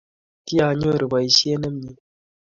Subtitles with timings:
[0.47, 1.93] kianyoru poishet nemie